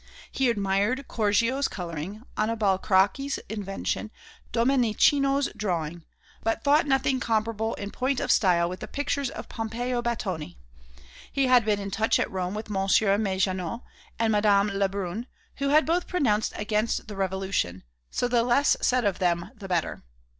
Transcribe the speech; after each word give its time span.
He 0.31 0.49
admired 0.49 1.07
Correggio's 1.07 1.67
colouring, 1.67 2.23
Annibale 2.35 2.79
Caracci's 2.79 3.37
invention, 3.49 4.09
Domenichino's 4.51 5.49
drawing, 5.55 6.05
but 6.41 6.63
thought 6.63 6.87
nothing 6.87 7.19
comparable 7.19 7.75
in 7.75 7.91
point 7.91 8.19
of 8.19 8.31
style 8.31 8.67
with 8.67 8.79
the 8.79 8.87
pictures 8.87 9.29
of 9.29 9.47
Pompeio 9.47 10.01
Battoni. 10.01 10.57
He 11.31 11.45
had 11.45 11.63
been 11.63 11.79
in 11.79 11.91
touch 11.91 12.17
at 12.17 12.31
Rome 12.31 12.55
with 12.55 12.67
Monsieur 12.67 13.15
Ménageot 13.19 13.83
and 14.17 14.31
Madame 14.31 14.69
Lebrun, 14.69 15.27
who 15.57 15.69
had 15.69 15.85
both 15.85 16.07
pronounced 16.07 16.53
against 16.55 17.07
the 17.07 17.15
Revolution; 17.15 17.83
so 18.09 18.27
the 18.27 18.41
less 18.41 18.75
said 18.81 19.05
of 19.05 19.19
them 19.19 19.51
the 19.55 19.67
better. 19.67 20.01